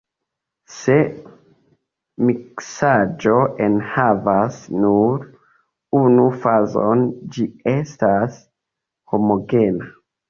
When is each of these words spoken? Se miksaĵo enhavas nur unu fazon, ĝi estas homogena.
Se 0.75 0.93
miksaĵo 2.29 3.35
enhavas 3.65 4.57
nur 4.85 5.21
unu 6.03 6.27
fazon, 6.47 7.07
ĝi 7.37 7.47
estas 7.77 8.41
homogena. 9.15 9.95